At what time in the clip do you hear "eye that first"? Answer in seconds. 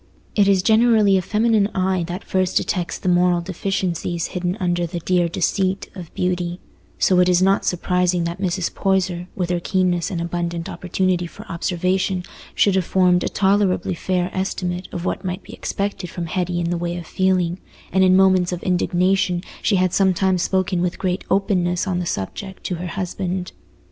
1.75-2.57